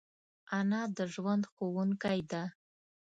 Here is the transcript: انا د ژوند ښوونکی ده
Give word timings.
انا 0.57 0.81
د 0.97 0.99
ژوند 1.13 1.43
ښوونکی 1.53 2.19
ده 2.31 2.43